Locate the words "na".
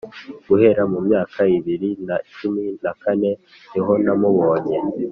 2.07-2.15, 2.83-2.91